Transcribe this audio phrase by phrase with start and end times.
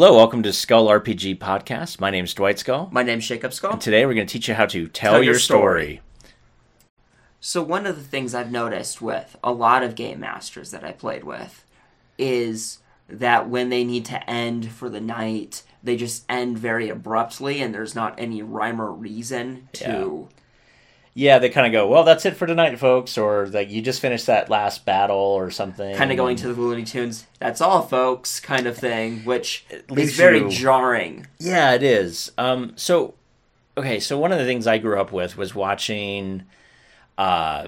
[0.00, 1.98] Hello, welcome to Skull RPG Podcast.
[1.98, 2.88] My name is Dwight Skull.
[2.92, 3.72] My name name's Jacob Skull.
[3.72, 6.02] And today we're going to teach you how to tell, Tell your, your story.
[7.40, 10.92] So one of the things I've noticed with a lot of game masters that I
[10.92, 11.64] played with
[12.16, 17.60] is that when they need to end for the night, they just end very abruptly
[17.60, 20.36] and there's not any rhyme or reason to Yeah,
[21.40, 24.26] they kind of go, well, that's it for tonight, folks, or like you just finished
[24.26, 25.96] that last battle or something.
[25.96, 30.16] kind of going to the Looney Tunes, that's all folks kind of thing, which is
[30.16, 31.26] very you- jarring.
[31.40, 32.30] Yeah, it is.
[32.38, 33.14] Um, so,
[33.76, 36.44] okay, so one of the things I grew up with was watching
[37.16, 37.66] uh,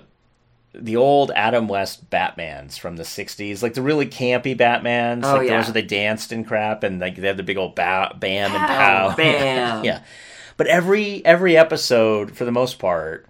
[0.73, 5.49] the old Adam West Batmans from the '60s, like the really campy Batmans, Oh, like
[5.49, 5.57] yeah.
[5.57, 8.53] those where they danced and crap, and like they had the big old ba- bam
[8.53, 9.85] and Pow, pow, bam.
[9.85, 10.03] yeah.
[10.57, 13.27] But every every episode, for the most part,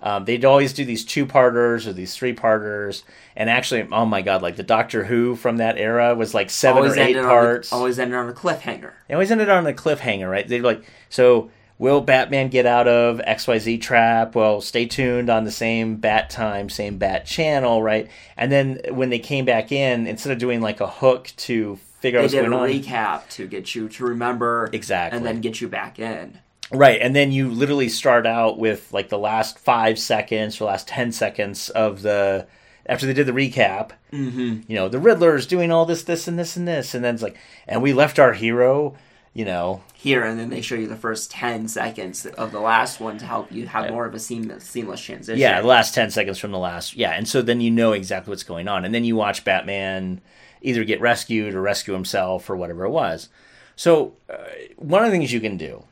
[0.00, 3.02] um, they'd always do these two parters or these three parters,
[3.34, 6.82] and actually, oh my god, like the Doctor Who from that era was like seven
[6.82, 7.72] Always or eight parts.
[7.72, 8.92] a, always ended on a cliffhanger.
[9.08, 10.46] They always ended on a cliffhanger, right?
[10.46, 14.34] They're like, so will Batman get out of XYZ trap?
[14.34, 18.08] Well, stay tuned on the same bat time, same bat channel, right?
[18.36, 22.18] And then when they came back in, instead of doing like a hook to figure
[22.18, 22.68] out They what's did a on.
[22.68, 25.16] recap to get you to remember Exactly.
[25.16, 26.38] and then get you back in.
[26.70, 30.88] Right, and then you literally start out with like the last five seconds or last
[30.88, 32.46] ten seconds of the
[32.86, 33.90] after they did the recap.
[34.12, 34.70] Mm-hmm.
[34.70, 37.22] You know, the Riddler's doing all this, this, and this, and this, and then it's
[37.22, 37.36] like,
[37.68, 38.96] and we left our hero.
[39.32, 43.00] You know, here and then they show you the first 10 seconds of the last
[43.00, 45.38] one to help you have more of a seamless, seamless transition.
[45.38, 46.96] Yeah, the last 10 seconds from the last.
[46.96, 48.86] Yeah, and so then you know exactly what's going on.
[48.86, 50.22] And then you watch Batman
[50.62, 53.28] either get rescued or rescue himself or whatever it was.
[53.74, 54.36] So, uh,
[54.76, 55.84] one of the things you can do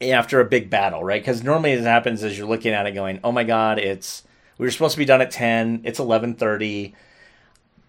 [0.00, 1.20] after a big battle, right?
[1.20, 4.22] Because normally it happens as you're looking at it going, oh my God, it's.
[4.58, 5.82] We were supposed to be done at 10.
[5.84, 6.94] It's 11:30.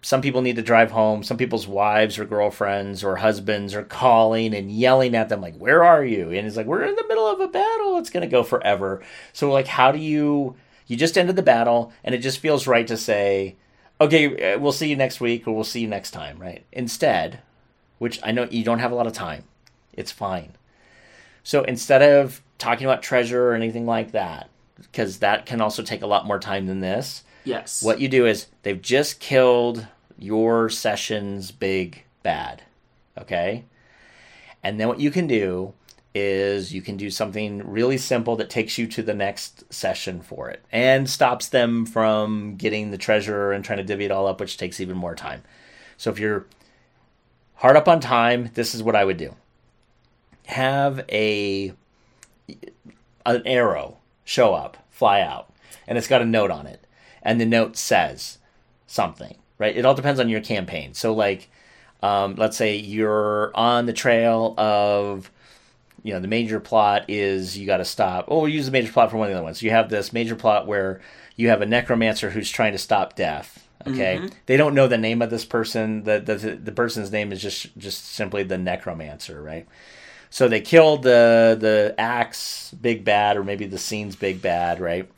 [0.02, 1.22] Some people need to drive home.
[1.22, 5.82] Some people's wives or girlfriends or husbands are calling and yelling at them like, "Where
[5.82, 7.98] are you?" And it's like, "We're in the middle of a battle.
[7.98, 11.92] It's going to go forever." So like, how do you you just ended the battle
[12.04, 13.56] and it just feels right to say,
[14.00, 16.64] "Okay, uh, we'll see you next week or we'll see you next time," right?
[16.70, 17.40] Instead,
[17.98, 19.44] which I know you don't have a lot of time.
[19.94, 20.52] It's fine.
[21.48, 26.02] So instead of talking about treasure or anything like that, because that can also take
[26.02, 27.82] a lot more time than this, Yes.
[27.82, 29.86] what you do is they've just killed
[30.18, 32.64] your session's big bad.
[33.16, 33.64] Okay?
[34.62, 35.72] And then what you can do
[36.14, 40.50] is you can do something really simple that takes you to the next session for
[40.50, 44.38] it and stops them from getting the treasure and trying to divvy it all up,
[44.38, 45.42] which takes even more time.
[45.96, 46.44] So if you're
[47.54, 49.34] hard up on time, this is what I would do.
[50.48, 51.72] Have a
[53.26, 55.52] an arrow show up, fly out,
[55.86, 56.86] and it's got a note on it.
[57.22, 58.38] And the note says
[58.86, 59.76] something, right?
[59.76, 60.94] It all depends on your campaign.
[60.94, 61.50] So, like,
[62.02, 65.30] um, let's say you're on the trail of,
[66.02, 68.26] you know, the major plot is you got to stop.
[68.28, 69.62] Oh, we'll use the major plot for one of the other ones.
[69.62, 71.00] You have this major plot where
[71.36, 73.68] you have a necromancer who's trying to stop death.
[73.86, 76.02] Okay, they don't know the name of this person.
[76.02, 79.66] The, the the person's name is just just simply the necromancer, right?
[80.30, 85.10] So they killed the the act's big bad, or maybe the scene's big bad, right?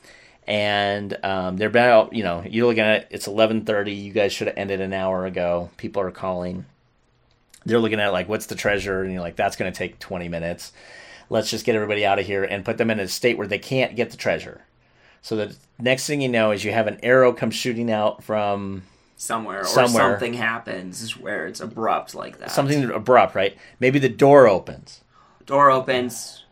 [0.46, 3.92] And um, they're about you know you're looking at it, it's eleven thirty.
[3.92, 5.70] You guys should have ended an hour ago.
[5.76, 6.64] People are calling.
[7.64, 10.28] They're looking at like what's the treasure, and you're like that's going to take twenty
[10.28, 10.72] minutes.
[11.28, 13.58] Let's just get everybody out of here and put them in a state where they
[13.58, 14.62] can't get the treasure.
[15.22, 18.82] So the next thing you know is you have an arrow come shooting out from
[19.20, 22.50] somewhere, or something happens where it's abrupt like that.
[22.50, 23.54] something abrupt, right?
[23.78, 25.02] Maybe the door opens.
[25.44, 26.44] Door opens,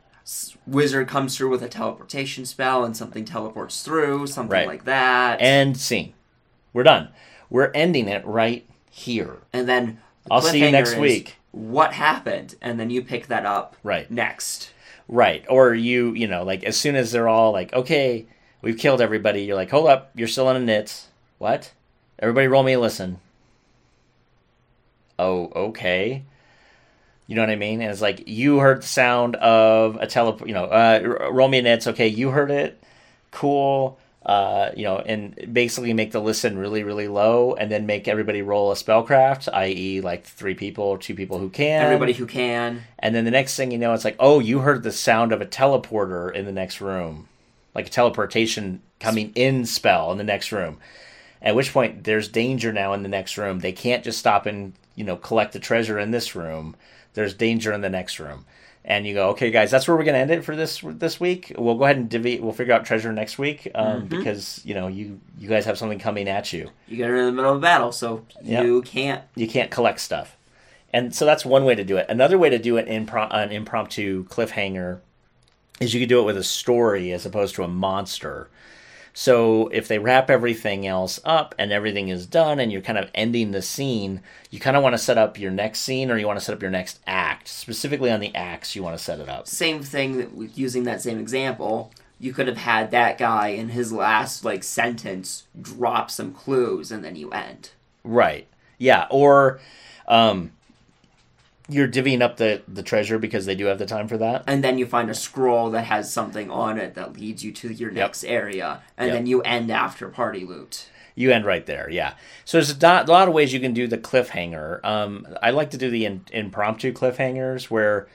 [0.66, 4.66] wizard comes through with a teleportation spell, and something teleports through, something Right.
[4.66, 5.40] like that.
[5.40, 6.12] End scene.
[6.74, 7.08] We're done.
[7.48, 9.38] We're ending it right here.
[9.52, 11.36] And then the I'll see you next week.
[11.52, 12.54] What happened?
[12.60, 14.10] And then you pick that up Right.
[14.10, 14.72] next.
[15.08, 15.42] Right.
[15.48, 18.26] Or you, you know, like as soon as they're all like, okay,
[18.60, 21.06] we've killed everybody, you're like, hold up, you're still in inits.
[21.38, 21.72] What?
[22.18, 23.20] Everybody roll me a listen.
[25.18, 26.24] Oh, okay.
[27.26, 27.82] You know what I mean?
[27.82, 30.48] And it's like you heard the sound of a teleport.
[30.48, 31.86] You know, uh, roll me inits.
[31.86, 32.82] Okay, you heard it.
[33.30, 33.98] Cool.
[34.24, 38.42] Uh, you know, and basically make the listen really, really low, and then make everybody
[38.42, 41.82] roll a spellcraft, i.e., like three people two people who can.
[41.82, 42.82] Everybody who can.
[42.98, 45.41] And then the next thing you know, it's like, oh, you heard the sound of
[45.41, 47.28] a teleporter in the next room,
[47.74, 50.78] like a teleportation coming in spell in the next room.
[51.40, 53.60] At which point, there's danger now in the next room.
[53.60, 56.74] They can't just stop and you know collect the treasure in this room.
[57.14, 58.44] There's danger in the next room,
[58.84, 61.52] and you go, okay, guys, that's where we're gonna end it for this this week.
[61.56, 62.40] We'll go ahead and divvy.
[62.40, 65.98] We'll figure out treasure next week um, because you know you you guys have something
[65.98, 66.70] coming at you.
[66.86, 68.64] You get in the middle of a battle, so Yep.
[68.64, 69.22] you can't.
[69.36, 70.36] You can't collect stuff.
[70.92, 72.06] And so that's one way to do it.
[72.08, 75.00] Another way to do it in an impromptu cliffhanger
[75.80, 78.48] is you could do it with a story as opposed to a monster.
[79.18, 83.10] So if they wrap everything else up and everything is done and you're kind of
[83.16, 86.26] ending the scene, you kind of want to set up your next scene or you
[86.28, 87.48] want to set up your next act.
[87.48, 89.48] Specifically on the acts, you want to set it up.
[89.48, 91.91] Same thing using that same example.
[92.20, 97.04] You could have had that guy in his last like sentence drop some clues and
[97.04, 97.72] then you end.
[98.04, 98.47] Right.
[98.78, 99.09] Yeah.
[99.10, 99.59] Or
[100.06, 100.53] um,
[101.68, 104.44] you're divvying up the the treasure because they do have the time for that.
[104.47, 107.72] And then you find a scroll that has something on it that leads you to
[107.72, 108.32] your next yep.
[108.32, 109.16] area, and yep.
[109.16, 110.88] then you end after party loot.
[111.15, 112.15] You end right there, yeah.
[112.44, 114.84] So there's a, do- a lot of ways you can do the cliffhanger.
[114.84, 118.06] Um, I like to do the in- impromptu cliffhangers where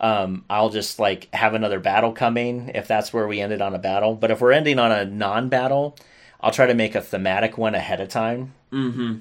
[0.00, 3.78] um, I'll just like have another battle coming if that's where we ended on a
[3.78, 4.16] battle.
[4.16, 5.96] But if we're ending on a non-battle,
[6.40, 8.54] I'll try to make a thematic one ahead of time.
[8.72, 9.18] Mm-hmm.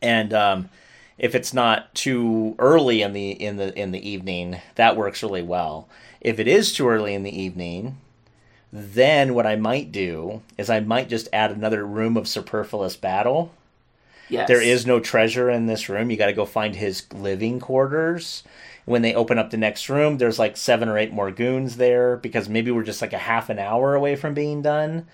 [0.00, 0.70] And um,
[1.18, 5.42] if it's not too early in the in the in the evening, that works really
[5.42, 5.88] well.
[6.20, 7.98] If it is too early in the evening,
[8.72, 13.52] then what I might do is I might just add another room of superfluous battle.
[14.28, 14.48] Yes.
[14.48, 16.10] There is no treasure in this room.
[16.10, 18.42] You got to go find his living quarters.
[18.84, 22.16] When they open up the next room, there's like seven or eight more goons there
[22.16, 25.06] because maybe we're just like a half an hour away from being done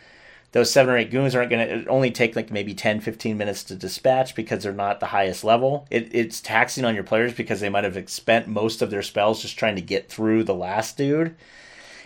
[0.52, 3.64] those seven or eight goons aren't going to only take like maybe 10 15 minutes
[3.64, 7.60] to dispatch because they're not the highest level it, it's taxing on your players because
[7.60, 10.96] they might have spent most of their spells just trying to get through the last
[10.96, 11.34] dude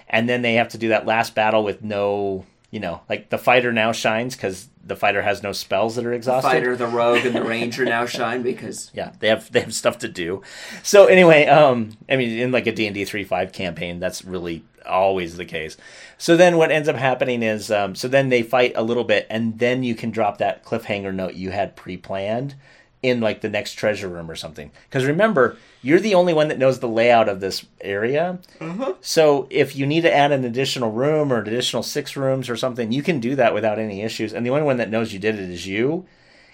[0.08, 3.38] and then they have to do that last battle with no you know like the
[3.38, 6.48] fighter now shines because the fighter has no spells that are exhausted.
[6.48, 9.74] The fighter, the rogue, and the ranger now shine because yeah, they have they have
[9.74, 10.42] stuff to do.
[10.82, 14.24] So anyway, um, I mean, in like a D and D three five campaign, that's
[14.24, 15.76] really always the case.
[16.18, 19.26] So then what ends up happening is, um, so then they fight a little bit,
[19.30, 22.54] and then you can drop that cliffhanger note you had pre planned
[23.02, 24.70] in like the next treasure room or something.
[24.88, 28.38] Because remember, you're the only one that knows the layout of this area.
[28.60, 28.92] Mm-hmm.
[29.00, 32.56] So if you need to add an additional room or an additional six rooms or
[32.56, 34.32] something, you can do that without any issues.
[34.32, 36.06] And the only one that knows you did it is you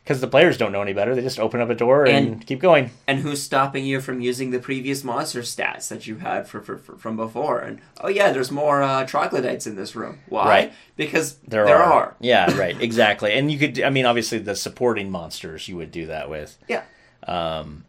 [0.08, 1.14] because the players don't know any better.
[1.14, 2.92] They just open up a door and, and, keep going.
[3.06, 6.78] And who's stopping you from using the previous monster stats that you had for, for,
[6.78, 7.58] for from before?
[7.58, 10.20] And oh yeah, there's more uh, troglodytes in this room.
[10.30, 10.46] Why?
[10.46, 10.72] Right.
[10.96, 11.92] Because there, there are.
[11.92, 12.16] are.
[12.20, 12.80] Yeah, right.
[12.80, 13.34] Exactly.
[13.34, 13.82] and you could.
[13.82, 16.56] I mean, obviously, the supporting monsters you would do that with.
[16.68, 16.84] Yeah.
[17.26, 17.84] Um,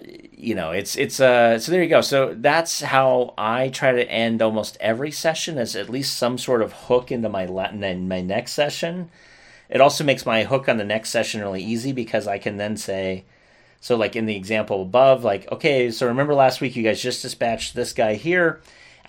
[0.00, 1.58] you know, it's it's uh.
[1.58, 2.02] So there you go.
[2.02, 6.62] So that's how I try to end almost every session as at least some sort
[6.62, 9.10] of hook into my Latin my next session
[9.68, 12.76] it also makes my hook on the next session really easy because I can then
[12.76, 13.24] say,
[13.80, 17.22] so like in the example above, like, okay, so remember last week you guys just
[17.22, 18.60] dispatched this guy here,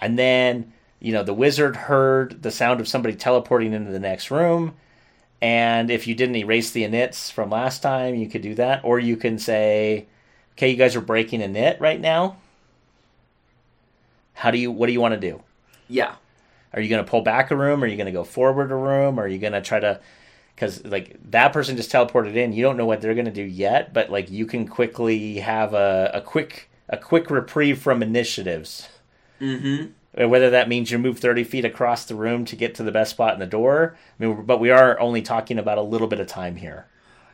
[0.02, 4.32] and then, you know, the wizard heard the sound of somebody teleporting into the next
[4.32, 4.76] room.
[5.42, 8.84] And if you didn't erase the inits from last time, you could do that.
[8.84, 10.08] Or you can say,
[10.54, 12.36] okay, you guys are breaking a knit right now.
[14.34, 15.42] How do you, what do you want to do?
[15.88, 16.16] Yeah.
[16.74, 17.82] Are you going to pull back a room?
[17.84, 19.18] Are you going to go forward a room?
[19.18, 20.02] Are you going to try to
[20.60, 22.52] because like that person just teleported in.
[22.52, 25.74] You don't know what they're going to do yet but like you can quickly have
[25.74, 28.90] a, a quick a quick reprieve from initiatives.
[29.40, 30.28] Mm-hmm.
[30.30, 33.12] Whether that means you move 30 feet across the room to get to the best
[33.12, 36.20] spot in the door I mean, but we are only talking about a little bit
[36.20, 36.88] of time here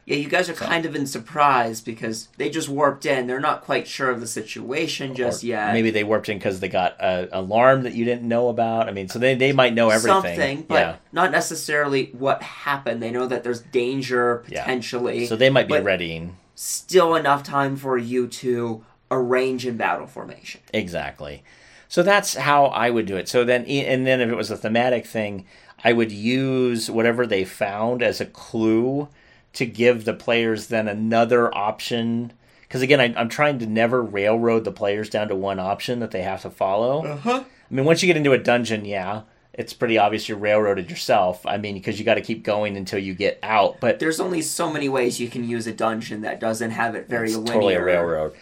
[0.05, 0.65] yeah, you guys are so.
[0.65, 3.25] kind of in surprise because they just warped in.
[3.25, 5.73] They're not quite sure of the situation just yet.
[5.73, 8.87] Maybe they warped in because they got an alarm that you didn't know about.
[8.87, 10.21] I mean, so they, they might know everything.
[10.21, 10.95] Something, but yeah.
[11.11, 13.01] not necessarily what happened.
[13.01, 15.23] They know that there's danger potentially.
[15.23, 15.27] Yeah.
[15.27, 16.37] So they might be readying.
[16.53, 20.61] Still enough time for you to arrange in battle formation.
[20.71, 21.43] Exactly.
[21.87, 23.27] So that's how I would do it.
[23.27, 25.45] So then, and then if it was a thematic thing,
[25.83, 29.09] I would use whatever they found as a clue
[29.55, 32.33] to give the players then another option.
[32.61, 36.11] Because again, I, am trying to never railroad the players down to one option that
[36.11, 37.05] they have to follow.
[37.05, 37.43] Uh-huh.
[37.43, 41.45] I mean, once you get into a dungeon, yeah, it's pretty obvious you're railroaded yourself.
[41.45, 43.79] I mean, because you got to keep going until you get out.
[43.79, 47.07] But there's only so many ways you can use a dungeon that doesn't have it
[47.07, 47.53] very it's linear.
[47.53, 48.33] Totally a railroad.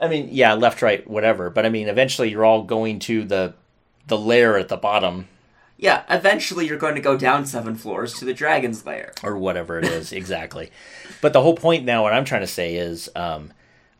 [0.00, 1.50] I mean, yeah, left, right, whatever.
[1.50, 3.54] But I mean, eventually you're all going to the
[4.06, 5.28] the lair at the bottom
[5.76, 9.12] yeah, eventually you're going to go down seven floors to the dragon's lair.
[9.22, 10.70] Or whatever it is, exactly.
[11.20, 13.52] But the whole point now, what I'm trying to say is, um,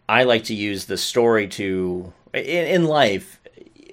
[0.08, 3.40] I like to use the story to, in, in life,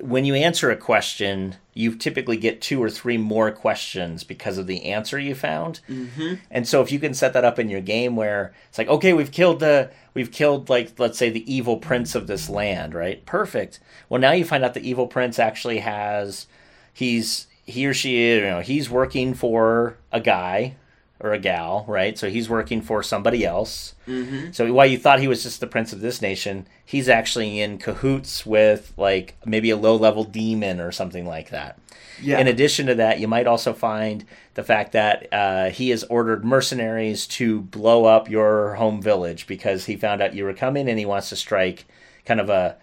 [0.01, 4.67] when you answer a question, you typically get two or three more questions because of
[4.67, 5.79] the answer you found.
[5.87, 6.35] Mm-hmm.
[6.49, 9.13] And so if you can set that up in your game where it's like, okay,
[9.13, 13.25] we've killed the, we've killed like, let's say the evil prince of this land, right?
[13.25, 13.79] Perfect.
[14.09, 16.47] Well, now you find out the evil prince actually has,
[16.91, 20.75] he's he or she, you know, he's working for a guy,
[21.23, 22.17] or a gal, right?
[22.17, 23.93] So he's working for somebody else.
[24.07, 24.51] Mm-hmm.
[24.51, 27.77] So while you thought he was just the prince of this nation, he's actually in
[27.77, 31.77] cahoots with like maybe a low level demon or something like that.
[32.19, 32.39] Yeah.
[32.39, 34.25] In addition to that, you might also find
[34.55, 39.85] the fact that uh, he has ordered mercenaries to blow up your home village because
[39.85, 41.85] he found out you were coming and he wants to strike
[42.25, 42.77] kind of a,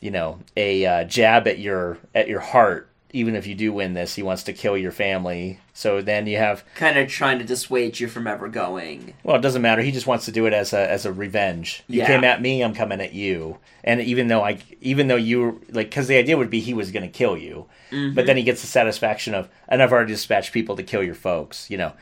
[0.00, 2.87] you know, a uh, jab at your at your heart.
[3.12, 5.60] Even if you do win this, he wants to kill your family.
[5.72, 9.14] So then you have kind of trying to dissuade you from ever going.
[9.22, 9.80] well, it doesn't matter.
[9.80, 11.84] He just wants to do it as a as a revenge.
[11.88, 12.06] You Yeah.
[12.06, 13.58] came at me, I'm coming at you.
[13.82, 16.90] And even though I, even though you like, because the idea would be he was
[16.90, 18.36] going to kill you, but then mm-hmm.
[18.36, 21.70] he gets the satisfaction of, and I've already dispatched people to kill your folks.
[21.70, 21.92] You know,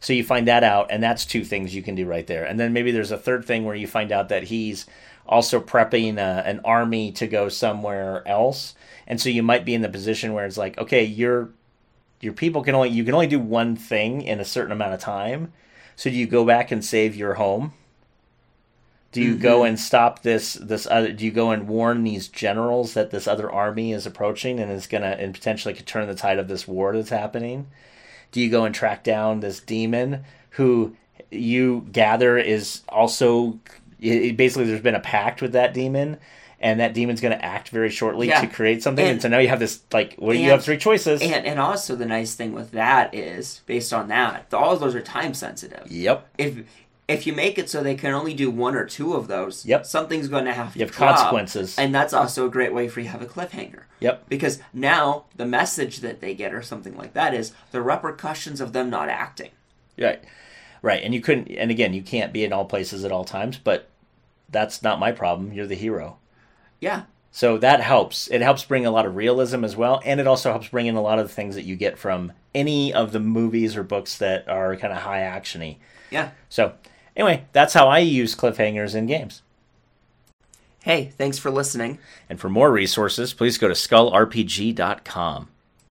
[0.00, 2.44] so you find that out, and that's two things you can do right there.
[2.44, 4.86] And then maybe there's a third thing where you find out that he's
[5.26, 8.74] also prepping a, an army to go somewhere else,
[9.06, 11.50] and so you might be in the position where it's like, okay, you're
[12.20, 15.00] your people can only you can only do one thing in a certain amount of
[15.00, 15.52] time.
[15.96, 17.72] So do you go back and save your home?
[19.12, 19.68] Do you go mm-hmm.
[19.68, 23.48] and stop this this other do you go and warn these generals that this other
[23.48, 26.92] army is approaching and is gonna and potentially could turn the tide of this war
[26.92, 27.68] that's happening?
[28.32, 30.96] Do you go and track down this demon who
[31.30, 33.60] you gather is also
[34.00, 36.18] it, basically there's been a pact with that demon
[36.60, 38.40] and that demon's going to act very shortly Yeah.
[38.40, 40.78] to create something and, And- so now you have this like well you have three
[40.78, 44.80] choices And and also the nice thing with that is based on that, all of
[44.80, 45.90] those are time sensitive.
[45.90, 46.58] yep If
[47.06, 49.84] if you make it so they can only do one or two of those, Yep.
[49.84, 51.16] something's going to have to you have drop.
[51.16, 53.82] consequences And that's also a great way for you to have a cliffhanger.
[54.00, 58.60] yep Because now the message that they get or something like that is the repercussions
[58.62, 59.50] of them not acting.
[59.98, 60.22] Right.
[60.84, 61.02] Right.
[61.02, 63.88] And you couldn't and again, you can't be in all places at all times, but
[64.50, 65.50] that's not my problem.
[65.50, 66.18] You're the hero.
[66.78, 67.04] Yeah.
[67.30, 68.28] So that helps.
[68.28, 70.94] It helps bring a lot of realism as well, and it also helps bring in
[70.94, 74.18] a lot of the things that you get from any of the movies or books
[74.18, 75.78] that are kind of high actiony.
[76.10, 76.32] Yeah.
[76.50, 76.74] So,
[77.16, 79.40] anyway, that's how I use cliffhangers in games.
[80.82, 81.98] Hey, thanks for listening.
[82.28, 85.48] And for more resources, please go to skullrpg.com.